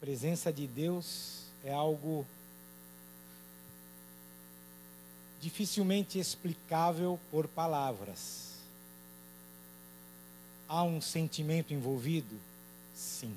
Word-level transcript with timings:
presença 0.00 0.50
de 0.50 0.66
Deus 0.66 1.44
é 1.62 1.72
algo 1.72 2.26
dificilmente 5.40 6.18
explicável 6.18 7.20
por 7.30 7.46
palavras. 7.46 8.50
Há 10.68 10.82
um 10.82 11.00
sentimento 11.00 11.74
envolvido? 11.74 12.38
Sim. 12.94 13.36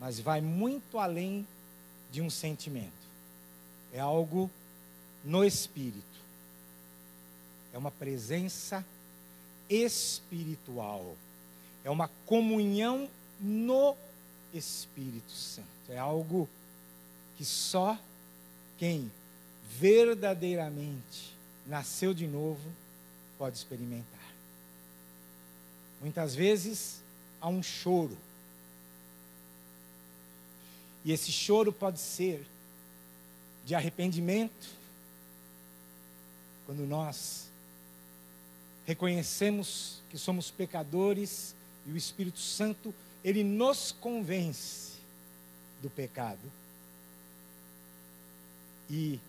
Mas 0.00 0.18
vai 0.20 0.40
muito 0.40 0.98
além 0.98 1.46
de 2.10 2.22
um 2.22 2.30
sentimento. 2.30 2.92
É 3.92 4.00
algo 4.00 4.50
no 5.24 5.44
espírito. 5.44 6.04
É 7.72 7.78
uma 7.78 7.90
presença 7.90 8.84
espiritual. 9.68 11.14
É 11.84 11.90
uma 11.90 12.08
comunhão 12.26 13.08
no 13.40 13.96
Santo. 15.28 15.68
É 15.88 15.98
algo 15.98 16.48
que 17.36 17.44
só 17.44 17.98
quem 18.76 19.10
verdadeiramente 19.78 21.34
nasceu 21.66 22.14
de 22.14 22.26
novo 22.26 22.70
pode 23.38 23.56
experimentar. 23.56 24.18
Muitas 26.00 26.34
vezes 26.34 27.00
há 27.40 27.48
um 27.48 27.62
choro. 27.62 28.16
E 31.04 31.12
esse 31.12 31.30
choro 31.30 31.72
pode 31.72 32.00
ser 32.00 32.44
de 33.64 33.74
arrependimento, 33.74 34.68
quando 36.64 36.86
nós 36.86 37.46
reconhecemos 38.86 40.00
que 40.10 40.18
somos 40.18 40.50
pecadores 40.50 41.54
e 41.86 41.92
o 41.92 41.96
Espírito 41.96 42.38
Santo, 42.38 42.94
ele 43.24 43.42
nos 43.42 43.92
convence 43.92 44.92
do 45.82 45.90
pecado. 45.90 46.40
E 48.90 49.20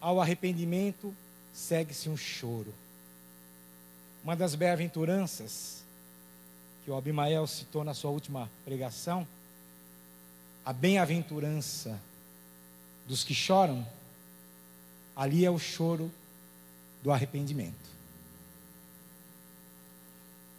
ao 0.00 0.20
arrependimento 0.20 1.14
segue-se 1.52 2.08
um 2.08 2.16
choro. 2.16 2.72
Uma 4.24 4.34
das 4.36 4.54
bem-aventuranças 4.54 5.82
que 6.84 6.90
o 6.90 6.96
Abimael 6.96 7.46
citou 7.46 7.84
na 7.84 7.94
sua 7.94 8.10
última 8.10 8.50
pregação, 8.64 9.26
a 10.64 10.72
bem-aventurança 10.72 12.00
dos 13.06 13.22
que 13.24 13.34
choram, 13.34 13.86
ali 15.14 15.44
é 15.44 15.50
o 15.50 15.58
choro 15.58 16.10
do 17.02 17.12
arrependimento. 17.12 17.92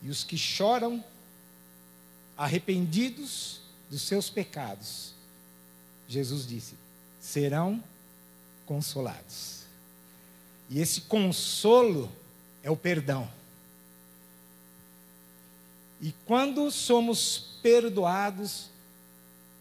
E 0.01 0.09
os 0.09 0.23
que 0.23 0.37
choram, 0.37 1.03
arrependidos 2.37 3.61
dos 3.89 4.01
seus 4.01 4.29
pecados, 4.29 5.13
Jesus 6.07 6.47
disse, 6.47 6.75
serão 7.19 7.83
consolados. 8.65 9.63
E 10.69 10.79
esse 10.79 11.01
consolo 11.01 12.11
é 12.63 12.71
o 12.71 12.75
perdão. 12.75 13.29
E 16.01 16.13
quando 16.25 16.69
somos 16.71 17.57
perdoados, 17.61 18.69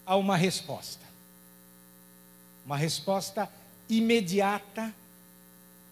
há 0.05 0.15
uma 0.15 0.35
resposta. 0.35 1.03
Uma 2.65 2.77
resposta 2.77 3.49
imediata, 3.89 4.93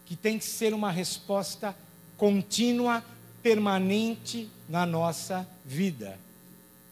que 0.06 0.16
tem 0.16 0.38
que 0.38 0.46
ser 0.46 0.74
uma 0.74 0.92
resposta 0.92 1.76
contínua, 2.18 3.04
permanente 3.42 4.50
na 4.68 4.86
nossa 4.86 5.48
vida. 5.66 6.20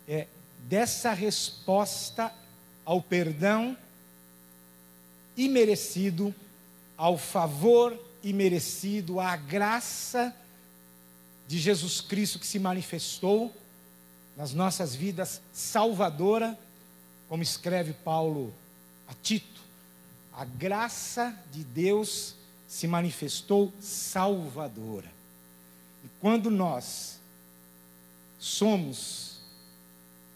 É 0.09 0.25
dessa 0.67 1.13
resposta 1.13 2.33
ao 2.83 2.99
perdão 2.99 3.77
imerecido, 5.37 6.33
ao 6.97 7.15
favor 7.17 7.97
imerecido, 8.23 9.19
à 9.19 9.35
graça 9.35 10.35
de 11.47 11.59
Jesus 11.59 12.01
Cristo 12.01 12.39
que 12.39 12.47
se 12.47 12.57
manifestou 12.57 13.53
nas 14.35 14.51
nossas 14.51 14.95
vidas 14.95 15.41
salvadora, 15.53 16.57
como 17.27 17.43
escreve 17.43 17.93
Paulo 17.93 18.51
a 19.07 19.13
Tito, 19.13 19.61
a 20.33 20.43
graça 20.43 21.37
de 21.51 21.63
Deus 21.63 22.33
se 22.67 22.87
manifestou 22.87 23.71
salvadora. 23.79 25.11
E 26.03 26.07
quando 26.19 26.49
nós 26.49 27.19
somos 28.39 29.28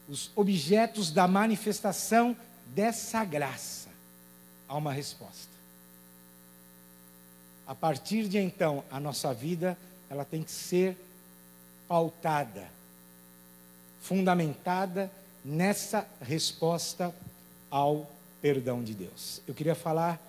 os 0.08 0.32
objetos 0.36 1.12
da 1.12 1.28
manifestação 1.28 2.36
dessa 2.68 3.24
graça, 3.24 3.90
há 4.68 4.76
uma 4.76 4.92
resposta. 4.92 5.54
A 7.66 7.74
partir 7.74 8.28
de 8.28 8.38
então, 8.38 8.84
a 8.92 9.00
nossa 9.00 9.34
vida, 9.34 9.78
ela 10.10 10.26
tem 10.26 10.44
que 10.44 10.52
ser 10.52 10.98
pautada, 11.88 12.68
fundamentada 14.02 15.12
nessa 15.44 16.08
resposta 16.22 17.14
ao 17.72 18.10
perdão 18.42 18.84
de 18.84 18.94
Deus. 18.94 19.42
Eu 19.48 19.54
queria 19.54 19.76
falar 19.76 20.22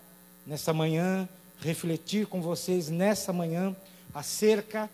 nessa 0.46 0.72
manhã, 0.72 1.28
refletir 1.60 2.26
com 2.26 2.40
vocês 2.40 2.88
nessa 2.88 3.32
manhã 3.32 3.74
acerca 4.12 4.88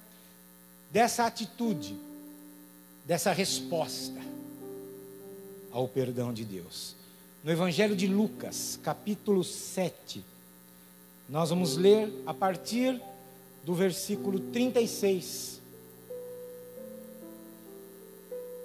dessa 0.90 1.26
atitude, 1.26 1.98
dessa 3.04 3.32
resposta 3.32 4.29
ao 5.72 5.86
perdão 5.88 6.32
de 6.32 6.44
Deus. 6.44 6.94
No 7.42 7.50
Evangelho 7.50 7.96
de 7.96 8.06
Lucas, 8.06 8.78
capítulo 8.82 9.42
7, 9.42 10.24
nós 11.28 11.50
vamos 11.50 11.76
ler 11.76 12.12
a 12.26 12.34
partir 12.34 13.00
do 13.64 13.74
versículo 13.74 14.38
36. 14.38 15.60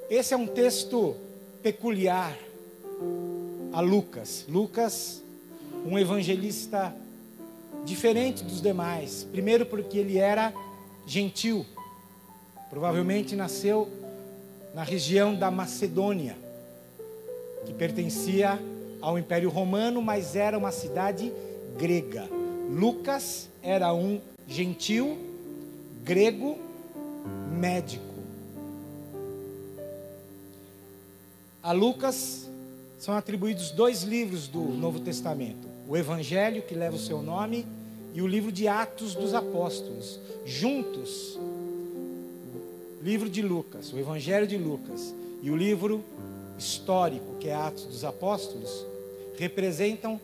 Esse 0.10 0.34
é 0.34 0.38
um 0.38 0.48
texto 0.48 1.16
peculiar 1.64 2.38
a 3.72 3.82
Lucas. 3.82 4.46
Lucas, 4.50 5.22
um 5.86 5.98
evangelista 5.98 6.96
diferente 7.86 8.44
dos 8.44 8.62
demais. 8.62 9.26
Primeiro, 9.32 9.66
porque 9.66 9.98
ele 9.98 10.18
era 10.18 10.54
gentil, 11.06 11.66
provavelmente 12.70 13.36
nasceu 13.36 13.90
na 14.74 14.84
região 14.84 15.36
da 15.36 15.50
Macedônia 15.50 16.45
que 17.66 17.74
pertencia 17.74 18.60
ao 19.02 19.18
Império 19.18 19.50
Romano, 19.50 20.02
mas 20.02 20.36
era 20.36 20.58
uma 20.58 20.72
cidade 20.72 21.32
grega. 21.78 22.28
Lucas 22.70 23.50
era 23.62 23.94
um 23.94 24.20
gentil 24.48 25.18
grego 26.04 26.58
médico. 27.52 28.04
A 31.62 31.72
Lucas 31.72 32.48
são 33.00 33.16
atribuídos 33.16 33.72
dois 33.72 34.04
livros 34.04 34.48
do 34.48 34.62
Novo 34.62 35.00
Testamento: 35.00 35.68
o 35.88 35.98
Evangelho, 35.98 36.62
que 36.62 36.76
leva 36.76 36.96
o 36.96 37.00
seu 37.00 37.22
nome, 37.22 37.66
e 38.14 38.22
o 38.22 38.28
livro 38.28 38.52
de 38.52 38.68
Atos 38.68 39.16
dos 39.16 39.34
Apóstolos. 39.34 40.20
Juntos, 40.46 41.38
o 41.38 43.04
livro 43.04 43.30
de 43.30 43.42
Lucas, 43.42 43.92
o 43.92 43.98
Evangelho 43.98 44.48
de 44.48 44.58
Lucas 44.58 45.14
e 45.42 45.52
o 45.52 45.56
livro 45.56 46.04
histórico, 46.58 47.36
que 47.40 47.50
é 47.50 47.56
Atos 47.56 47.86
dos 47.86 48.04
Apóstolos, 48.04 48.86
representam 49.38 50.20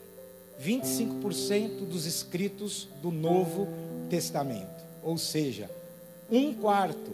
25% 0.62 1.86
dos 1.88 2.06
escritos 2.06 2.88
do 3.02 3.12
Novo 3.12 3.68
Testamento. 4.10 4.84
Ou 5.04 5.18
seja, 5.18 5.70
um 6.30 6.54
quarto 6.54 7.12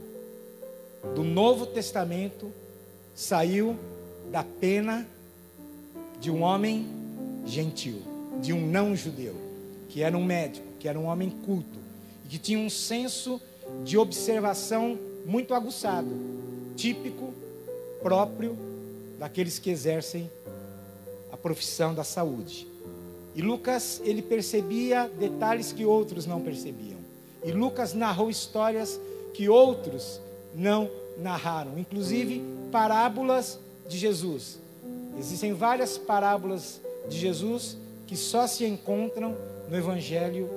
do 1.16 1.23
Novo 1.23 1.66
Testamento 1.66 2.51
saiu 3.16 3.77
da 4.31 4.44
pena 4.44 5.07
de 6.19 6.30
um 6.30 6.42
homem 6.42 6.86
gentil, 7.45 8.01
de 8.42 8.51
um 8.51 8.65
não 8.68 8.95
judeu, 8.95 9.36
que 9.89 10.03
era 10.03 10.18
um 10.18 10.24
médico, 10.24 10.68
que 10.80 10.88
era 10.88 11.00
um 11.00 11.06
homem 11.06 11.30
culto, 11.30 11.80
e 12.25 12.27
que 12.27 12.38
tinha 12.38 12.59
um 12.59 12.69
senso 12.69 13.42
de 13.83 13.97
observação 13.97 14.97
muito 15.25 15.53
aguçado, 15.53 16.09
típico, 16.75 17.33
próprio 18.01 18.57
daqueles 19.18 19.60
que 19.60 19.69
exercem 19.69 20.30
a 21.31 21.38
profissão 21.38 21.94
da 21.94 22.04
saúde. 22.04 22.68
E 23.36 23.42
Lucas, 23.42 24.02
ele 24.04 24.22
percebia 24.22 25.10
detalhes 25.19 25.72
que 25.72 25.86
outros 25.86 26.25
não 26.25 26.42
percebiam. 26.42 27.00
E 27.44 27.52
Lucas 27.52 27.94
narrou 27.94 28.30
histórias 28.30 29.00
que 29.34 29.48
outros 29.48 30.19
não 30.56 30.90
narraram, 31.19 31.78
inclusive 31.78 32.42
parábolas 32.72 33.60
de 33.88 33.98
Jesus. 33.98 34.60
Existem 35.19 35.54
várias 35.54 35.98
parábolas 35.98 36.81
de 37.08 37.18
Jesus 37.18 37.78
que 38.06 38.16
só 38.16 38.48
se 38.48 38.66
encontram 38.66 39.36
no 39.69 39.78
Evangelho 39.78 40.50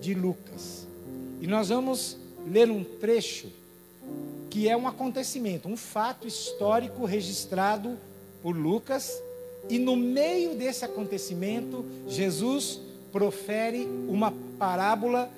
de 0.00 0.14
Lucas. 0.14 0.86
E 1.40 1.46
nós 1.46 1.68
vamos 1.68 2.16
ler 2.46 2.70
um 2.70 2.84
trecho 2.84 3.48
que 4.50 4.68
é 4.68 4.76
um 4.76 4.88
acontecimento, 4.88 5.68
um 5.68 5.76
fato 5.76 6.26
histórico 6.26 7.04
registrado 7.04 7.96
por 8.42 8.56
Lucas 8.56 9.22
E 9.68 9.78
no 9.78 9.94
meio 9.94 10.56
desse 10.56 10.84
acontecimento, 10.84 11.84
Jesus 12.08 12.80
profere 13.12 13.86
uma 14.08 14.32
parábola 14.58 15.30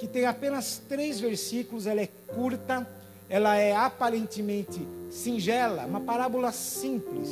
que 0.00 0.08
tem 0.08 0.24
apenas 0.24 0.82
três 0.88 1.20
versículos, 1.20 1.86
ela 1.86 2.00
é 2.00 2.08
curta, 2.34 2.88
ela 3.28 3.56
é 3.56 3.76
aparentemente 3.76 4.80
singela, 5.10 5.86
uma 5.86 6.00
parábola 6.00 6.50
simples. 6.50 7.28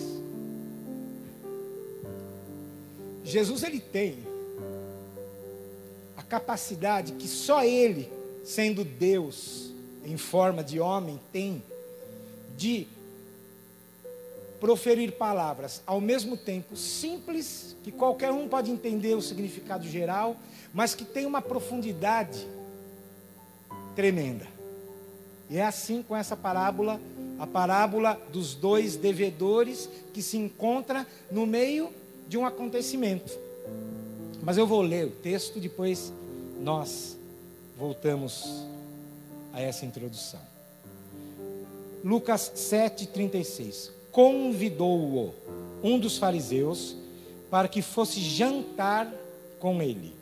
Jesus 3.24 3.62
ele 3.62 3.80
tem 3.80 4.18
a 6.16 6.22
capacidade 6.22 7.12
que 7.12 7.26
só 7.26 7.64
ele, 7.64 8.12
sendo 8.44 8.84
Deus 8.84 9.69
em 10.04 10.16
forma 10.16 10.62
de 10.62 10.80
homem, 10.80 11.20
tem 11.32 11.62
de 12.56 12.86
proferir 14.60 15.12
palavras 15.12 15.82
ao 15.86 16.00
mesmo 16.00 16.36
tempo 16.36 16.76
simples, 16.76 17.74
que 17.82 17.90
qualquer 17.90 18.30
um 18.30 18.46
pode 18.46 18.70
entender 18.70 19.14
o 19.14 19.22
significado 19.22 19.88
geral, 19.88 20.36
mas 20.72 20.94
que 20.94 21.04
tem 21.04 21.24
uma 21.24 21.40
profundidade 21.40 22.46
tremenda. 23.96 24.46
E 25.48 25.56
é 25.56 25.64
assim 25.64 26.02
com 26.02 26.14
essa 26.14 26.36
parábola, 26.36 27.00
a 27.38 27.46
parábola 27.46 28.20
dos 28.30 28.54
dois 28.54 28.96
devedores 28.96 29.88
que 30.12 30.22
se 30.22 30.36
encontra 30.36 31.06
no 31.30 31.46
meio 31.46 31.90
de 32.28 32.36
um 32.36 32.46
acontecimento. 32.46 33.36
Mas 34.42 34.56
eu 34.56 34.66
vou 34.66 34.82
ler 34.82 35.06
o 35.06 35.10
texto, 35.10 35.58
depois 35.58 36.12
nós 36.60 37.16
voltamos 37.76 38.69
essa 39.60 39.86
introdução. 39.86 40.40
Lucas 42.04 42.50
7,36 42.54 43.90
convidou-o, 44.10 45.34
um 45.82 45.98
dos 45.98 46.18
fariseus, 46.18 46.96
para 47.50 47.68
que 47.68 47.82
fosse 47.82 48.20
jantar 48.20 49.12
com 49.58 49.82
ele. 49.82 50.14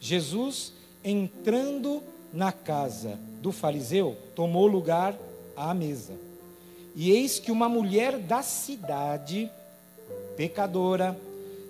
Jesus, 0.00 0.72
entrando 1.02 2.02
na 2.32 2.52
casa 2.52 3.18
do 3.40 3.52
fariseu, 3.52 4.16
tomou 4.34 4.66
lugar 4.66 5.16
à 5.56 5.72
mesa. 5.72 6.14
E 6.94 7.10
eis 7.10 7.38
que 7.38 7.50
uma 7.50 7.68
mulher 7.68 8.18
da 8.18 8.42
cidade, 8.42 9.50
pecadora, 10.36 11.18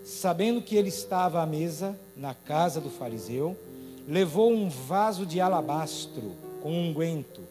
sabendo 0.04 0.60
que 0.60 0.76
ele 0.76 0.88
estava 0.88 1.42
à 1.42 1.46
mesa 1.46 1.98
na 2.16 2.34
casa 2.34 2.80
do 2.80 2.90
fariseu, 2.90 3.56
levou 4.06 4.52
um 4.52 4.68
vaso 4.68 5.24
de 5.24 5.40
alabastro 5.40 6.43
com 6.64 6.72
unguento, 6.72 7.42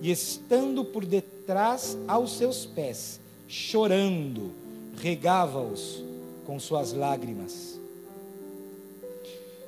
e 0.00 0.08
estando 0.08 0.84
por 0.84 1.04
detrás, 1.04 1.98
aos 2.06 2.36
seus 2.36 2.64
pés, 2.64 3.18
chorando, 3.48 4.52
regava-os 4.96 6.04
com 6.46 6.60
suas 6.60 6.92
lágrimas 6.92 7.80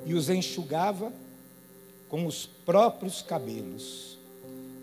e 0.06 0.14
os 0.14 0.30
enxugava 0.30 1.12
com 2.08 2.26
os 2.26 2.46
próprios 2.46 3.22
cabelos 3.22 4.18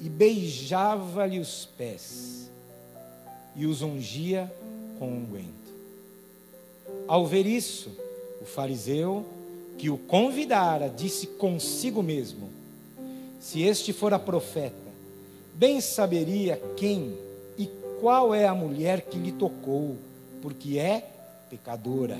e 0.02 0.10
beijava-lhe 0.10 1.40
os 1.40 1.66
pés 1.78 2.52
e 3.56 3.66
os 3.66 3.82
ungia 3.82 4.54
com 5.00 5.08
unguento. 5.08 5.48
Ao 7.08 7.26
ver 7.26 7.46
isso, 7.46 7.90
o 8.42 8.46
fariseu 8.46 9.26
que 9.78 9.90
o 9.90 9.98
convidara 9.98 10.90
disse 10.90 11.26
consigo 11.26 12.04
mesmo: 12.04 12.61
Se 13.42 13.62
este 13.62 13.92
fora 13.92 14.18
profeta, 14.18 14.92
Bem 15.62 15.80
saberia 15.80 16.60
quem 16.76 17.16
e 17.56 17.70
qual 18.00 18.34
é 18.34 18.48
a 18.48 18.56
mulher 18.56 19.02
que 19.02 19.20
lhe 19.20 19.32
tocou, 19.32 19.96
porque 20.42 20.80
é 20.80 21.08
pecadora. 21.52 22.18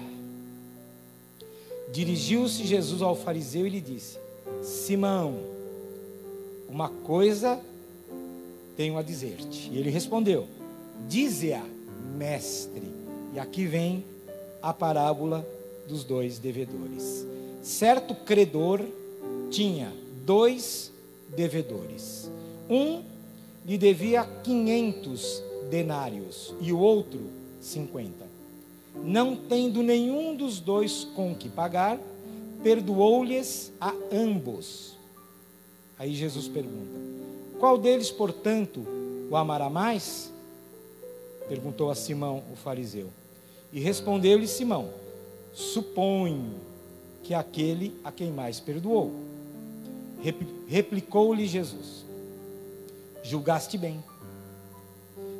Dirigiu-se 1.92 2.66
Jesus 2.66 3.02
ao 3.02 3.16
fariseu 3.16 3.66
e 3.66 3.70
lhe 3.70 3.82
disse: 3.82 4.20
Simão, 4.62 5.40
uma 6.70 6.90
coisa 6.90 7.60
tenho 8.78 8.96
a 8.98 9.02
dizer-te. 9.02 9.72
E 9.72 9.78
ele 9.80 9.90
respondeu: 9.90 10.48
Dize-a, 11.08 11.66
mestre. 12.16 12.92
E 13.34 13.40
aqui 13.40 13.66
vem 13.66 14.06
a 14.62 14.72
parábola 14.72 15.44
dos 15.88 16.04
dois 16.04 16.38
devedores. 16.38 17.26
Certo 17.64 18.14
credor 18.14 18.86
tinha 19.50 19.92
dois 20.24 20.92
devedores. 21.36 22.30
Um 22.70 23.04
lhe 23.66 23.78
devia 23.78 24.24
500 24.24 25.44
denários 25.70 26.54
e 26.60 26.72
o 26.72 26.80
outro 26.80 27.22
50. 27.62 28.30
Não 29.04 29.36
tendo 29.36 29.82
nenhum 29.82 30.36
dos 30.36 30.60
dois 30.60 31.04
com 31.16 31.34
que 31.34 31.48
pagar, 31.48 32.00
perdoou-lhes 32.64 33.72
a 33.80 33.94
ambos. 34.12 34.98
Aí 35.98 36.14
Jesus 36.14 36.48
pergunta: 36.48 37.00
Qual 37.60 37.78
deles, 37.78 38.12
portanto, 38.12 38.86
o 39.30 39.36
amará 39.36 39.70
mais? 39.70 40.32
Perguntou 41.48 41.90
a 41.90 41.96
Simão, 41.96 42.44
o 42.52 42.56
fariseu. 42.56 43.10
E 43.72 43.80
respondeu-lhe 43.80 44.48
Simão: 44.48 44.90
Suponho 45.54 46.56
que 47.24 47.34
aquele 47.34 47.96
a 48.04 48.12
quem 48.12 48.32
mais 48.32 48.60
perdoou. 48.60 49.12
Replicou-lhe 50.68 51.48
Jesus: 51.48 52.06
julgaste 53.24 53.78
bem. 53.78 54.04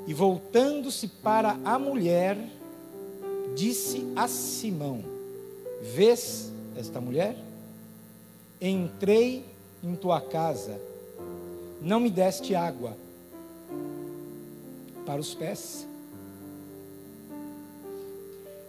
E 0.08 0.14
voltando-se 0.14 1.08
para 1.08 1.60
a 1.64 1.78
mulher, 1.78 2.38
disse 3.56 4.12
a 4.16 4.28
Simão: 4.28 5.04
Vês 5.82 6.52
esta 6.76 7.00
mulher? 7.00 7.36
Entrei 8.60 9.46
em 9.84 9.96
tua 9.96 10.22
casa, 10.22 10.80
não 11.82 12.00
me 12.00 12.10
deste 12.10 12.56
água 12.56 12.96
para 15.06 15.20
os 15.20 15.34
pés. 15.34 15.88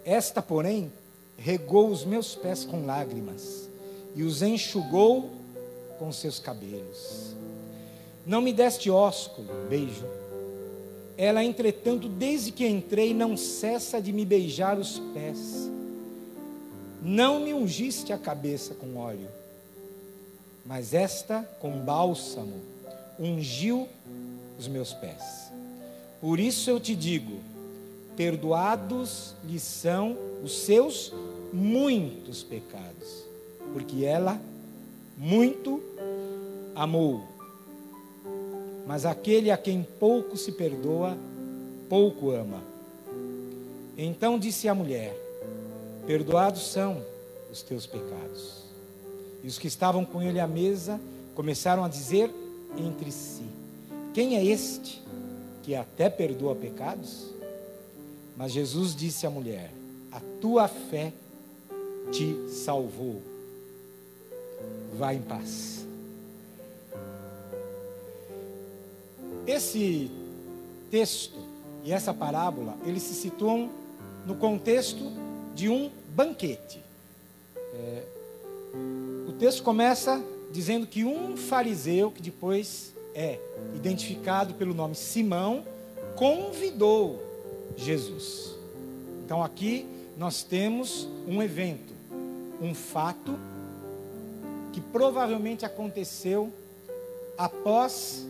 Esta, 0.04 0.42
porém, 0.42 0.92
regou 1.36 1.88
os 1.88 2.04
meus 2.04 2.34
pés 2.34 2.64
com 2.64 2.84
lágrimas 2.84 3.68
e 4.14 4.22
os 4.22 4.42
enxugou 4.42 5.41
com 6.02 6.10
seus 6.10 6.40
cabelos. 6.40 7.36
Não 8.26 8.40
me 8.40 8.52
deste 8.52 8.90
ósculo, 8.90 9.46
beijo. 9.68 10.04
Ela, 11.16 11.44
entretanto, 11.44 12.08
desde 12.08 12.50
que 12.50 12.66
entrei, 12.66 13.14
não 13.14 13.36
cessa 13.36 14.02
de 14.02 14.12
me 14.12 14.24
beijar 14.24 14.80
os 14.80 14.98
pés. 15.14 15.70
Não 17.00 17.38
me 17.38 17.54
ungiste 17.54 18.12
a 18.12 18.18
cabeça 18.18 18.74
com 18.74 18.96
óleo, 18.96 19.28
mas 20.66 20.92
esta 20.92 21.48
com 21.60 21.78
bálsamo 21.78 22.60
ungiu 23.16 23.88
os 24.58 24.66
meus 24.66 24.92
pés. 24.92 25.52
Por 26.20 26.40
isso 26.40 26.68
eu 26.68 26.80
te 26.80 26.96
digo: 26.96 27.38
perdoados 28.16 29.34
lhe 29.44 29.60
são 29.60 30.16
os 30.42 30.52
seus 30.52 31.12
muitos 31.52 32.42
pecados, 32.42 33.24
porque 33.72 34.04
ela 34.04 34.40
muito 35.22 35.80
amou. 36.74 37.22
Mas 38.84 39.06
aquele 39.06 39.52
a 39.52 39.56
quem 39.56 39.86
pouco 40.00 40.36
se 40.36 40.50
perdoa, 40.50 41.16
pouco 41.88 42.32
ama. 42.32 42.60
Então 43.96 44.36
disse 44.36 44.68
a 44.68 44.74
mulher: 44.74 45.16
Perdoados 46.08 46.66
são 46.72 47.00
os 47.52 47.62
teus 47.62 47.86
pecados. 47.86 48.64
E 49.44 49.46
os 49.46 49.60
que 49.60 49.68
estavam 49.68 50.04
com 50.04 50.20
ele 50.20 50.40
à 50.40 50.46
mesa 50.48 51.00
começaram 51.36 51.84
a 51.84 51.88
dizer 51.88 52.28
entre 52.76 53.12
si: 53.12 53.44
Quem 54.12 54.36
é 54.36 54.44
este 54.44 55.00
que 55.62 55.76
até 55.76 56.10
perdoa 56.10 56.56
pecados? 56.56 57.32
Mas 58.36 58.50
Jesus 58.50 58.96
disse 58.96 59.24
à 59.24 59.30
mulher: 59.30 59.70
A 60.10 60.18
tua 60.40 60.66
fé 60.66 61.12
te 62.10 62.34
salvou. 62.48 63.31
Vá 64.94 65.14
em 65.14 65.22
paz. 65.22 65.86
Esse 69.46 70.10
texto 70.90 71.38
e 71.84 71.92
essa 71.92 72.14
parábola, 72.14 72.76
eles 72.86 73.02
se 73.02 73.14
situam 73.14 73.70
no 74.26 74.36
contexto 74.36 75.10
de 75.54 75.68
um 75.68 75.90
banquete. 76.14 76.80
É, 77.74 78.04
o 79.28 79.32
texto 79.32 79.62
começa 79.62 80.22
dizendo 80.52 80.86
que 80.86 81.04
um 81.04 81.36
fariseu, 81.36 82.10
que 82.10 82.22
depois 82.22 82.92
é 83.14 83.38
identificado 83.74 84.54
pelo 84.54 84.74
nome 84.74 84.94
Simão, 84.94 85.64
convidou 86.14 87.20
Jesus. 87.76 88.54
Então 89.24 89.42
aqui 89.42 89.86
nós 90.16 90.42
temos 90.42 91.08
um 91.26 91.42
evento, 91.42 91.92
um 92.60 92.74
fato 92.74 93.36
que 94.72 94.80
provavelmente 94.80 95.64
aconteceu 95.64 96.52
após 97.36 98.26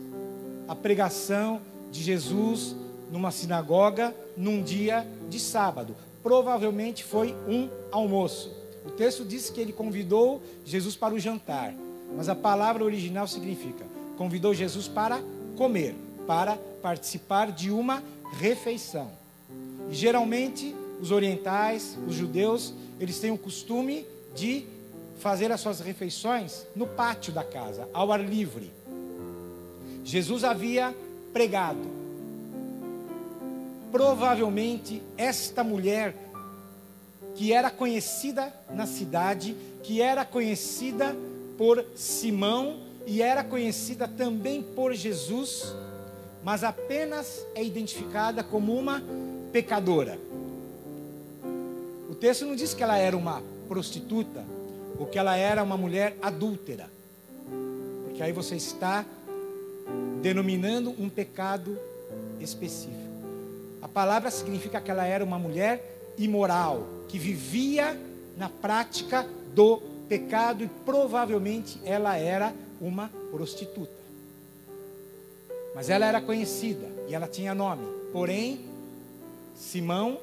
a 0.69 0.75
pregação 0.75 1.61
de 1.91 2.03
Jesus 2.03 2.75
numa 3.11 3.31
sinagoga 3.31 4.15
num 4.37 4.63
dia 4.63 5.07
de 5.29 5.39
sábado. 5.39 5.95
Provavelmente 6.23 7.05
foi 7.05 7.35
um 7.49 7.69
almoço. 7.91 8.51
O 8.85 8.91
texto 8.91 9.25
diz 9.25 9.51
que 9.51 9.61
ele 9.61 9.73
convidou 9.73 10.43
Jesus 10.65 10.97
para 10.97 11.15
o 11.15 11.19
jantar, 11.19 11.75
mas 12.17 12.29
a 12.29 12.35
palavra 12.35 12.85
original 12.85 13.27
significa 13.27 13.93
convidou 14.17 14.55
Jesus 14.55 14.87
para 14.87 15.21
comer, 15.57 15.95
para 16.27 16.57
participar 16.81 17.51
de 17.51 17.71
uma 17.71 18.03
refeição. 18.39 19.11
E 19.91 19.95
geralmente 19.95 20.75
os 21.01 21.11
orientais, 21.11 21.99
os 22.07 22.15
judeus, 22.15 22.73
eles 23.01 23.19
têm 23.19 23.33
o 23.33 23.39
costume 23.39 24.07
de 24.35 24.65
fazer 25.19 25.53
as 25.53 25.61
suas 25.61 25.81
refeições 25.81 26.67
no 26.75 26.87
pátio 26.87 27.33
da 27.33 27.45
casa, 27.45 27.89
ao 27.93 28.13
ar 28.13 28.21
livre. 28.21 28.73
Jesus 30.05 30.45
havia 30.45 30.95
pregado. 31.33 32.03
Provavelmente 33.91 35.03
esta 35.17 35.63
mulher 35.63 36.15
que 37.35 37.53
era 37.53 37.71
conhecida 37.71 38.53
na 38.71 38.87
cidade, 38.87 39.57
que 39.83 40.01
era 40.01 40.25
conhecida 40.25 41.17
por 41.57 41.85
Simão 41.95 42.81
e 43.07 43.23
era 43.23 43.43
conhecida 43.45 44.07
também 44.07 44.63
por 44.63 44.93
Jesus, 44.93 45.75
mas 46.43 46.65
apenas 46.65 47.45
é 47.55 47.63
identificada 47.63 48.43
como 48.43 48.77
uma 48.77 49.03
pecadora. 49.53 50.19
O 52.11 52.15
texto 52.15 52.45
não 52.45 52.55
diz 52.55 52.75
que 52.75 52.83
ela 52.83 52.97
era 52.97 53.17
uma 53.17 53.43
prostituta 53.69 54.45
ou 55.03 55.07
que 55.07 55.19
ela 55.19 55.37
era 55.37 55.65
uma 55.65 55.77
mulher 55.77 56.17
adúltera, 56.23 56.89
porque 58.05 58.23
aí 58.23 58.31
você 58.31 58.55
está 58.55 59.05
denominando 60.23 60.91
um 60.91 61.09
pecado 61.09 61.77
específico. 62.41 63.03
A 63.83 63.89
palavra 63.89 64.31
significa 64.31 64.81
que 64.81 64.93
ela 64.93 65.05
era 65.05 65.25
uma 65.25 65.41
mulher 65.41 66.13
imoral, 66.17 66.87
que 67.09 67.19
vivia 67.19 68.01
na 68.37 68.49
prática 68.49 69.27
do 69.53 69.79
pecado 70.09 70.63
e 70.63 70.69
provavelmente 70.69 71.81
ela 71.85 72.17
era 72.17 72.55
uma 72.81 73.11
prostituta. 73.33 73.91
Mas 75.75 75.91
ela 75.91 76.07
era 76.07 76.21
conhecida 76.21 76.87
e 77.09 77.15
ela 77.15 77.27
tinha 77.27 77.57
nome. 77.57 77.85
Porém, 78.13 78.67
Simão, 79.57 80.21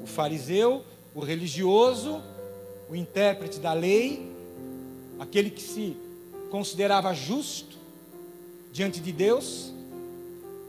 o 0.00 0.06
fariseu, 0.06 0.84
o 1.12 1.18
religioso, 1.18 2.22
o 2.92 2.94
intérprete 2.94 3.58
da 3.58 3.72
lei, 3.72 4.30
aquele 5.18 5.48
que 5.48 5.62
se 5.62 5.96
considerava 6.50 7.14
justo 7.14 7.78
diante 8.70 9.00
de 9.00 9.10
Deus, 9.10 9.72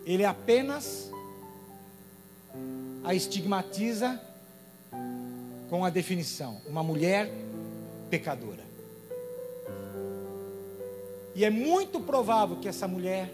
ele 0.06 0.24
apenas 0.24 1.12
a 3.04 3.14
estigmatiza 3.14 4.22
com 5.70 5.84
a 5.84 5.90
definição: 5.90 6.62
uma 6.66 6.82
mulher 6.82 7.30
pecadora. 8.10 8.64
E 11.36 11.44
é 11.44 11.50
muito 11.50 12.00
provável 12.00 12.56
que 12.56 12.70
essa 12.70 12.88
mulher 12.88 13.34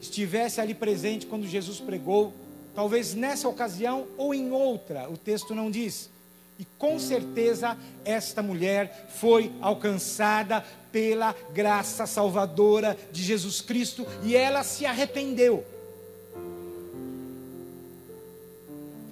estivesse 0.00 0.60
ali 0.60 0.74
presente 0.74 1.24
quando 1.24 1.46
Jesus 1.46 1.78
pregou, 1.78 2.32
talvez 2.74 3.14
nessa 3.14 3.48
ocasião 3.48 4.08
ou 4.18 4.34
em 4.34 4.50
outra, 4.50 5.08
o 5.08 5.16
texto 5.16 5.54
não 5.54 5.70
diz. 5.70 6.12
E 6.58 6.64
com 6.78 6.98
certeza 6.98 7.76
esta 8.04 8.42
mulher 8.42 9.08
foi 9.16 9.52
alcançada 9.60 10.64
pela 10.92 11.34
graça 11.52 12.06
salvadora 12.06 12.96
de 13.10 13.22
Jesus 13.22 13.60
Cristo 13.60 14.06
e 14.22 14.36
ela 14.36 14.62
se 14.62 14.86
arrependeu. 14.86 15.64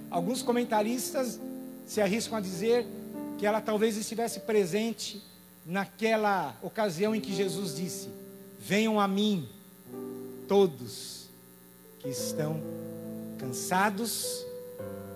Alguns 0.08 0.42
comentaristas 0.42 1.40
se 1.87 2.00
arriscam 2.00 2.38
a 2.38 2.40
dizer 2.40 2.87
que 3.38 3.46
ela 3.46 3.61
talvez 3.61 3.96
estivesse 3.96 4.40
presente 4.40 5.20
naquela 5.66 6.56
ocasião 6.62 7.14
em 7.14 7.20
que 7.20 7.34
Jesus 7.34 7.75
disse: 7.75 8.08
Venham 8.61 9.00
a 9.00 9.08
mim, 9.08 9.49
todos 10.46 11.28
que 11.99 12.08
estão 12.08 12.62
cansados 13.38 14.44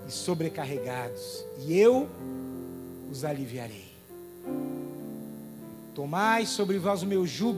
e 0.06 0.12
sobrecarregados, 0.12 1.44
e 1.66 1.78
eu 1.78 2.08
os 3.10 3.24
aliviarei. 3.24 3.86
Tomai 5.94 6.44
sobre 6.44 6.78
vós 6.78 7.02
o 7.02 7.06
meu 7.06 7.26
jugo 7.26 7.54